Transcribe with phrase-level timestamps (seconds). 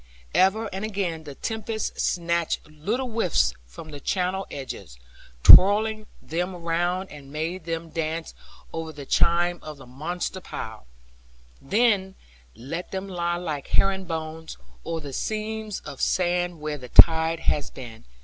[0.33, 4.97] Ever and again the tempest snatched little whiffs from the channelled edges,
[5.43, 8.33] twirled them round and made them dance
[8.73, 10.87] over the chime of the monster pile,
[11.61, 12.15] then
[12.55, 17.69] let them lie like herring bones, or the seams of sand where the tide has
[17.69, 18.03] been.